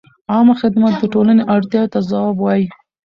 [0.31, 2.65] عامه خدمت د ټولنې اړتیاوو ته ځواب وايي.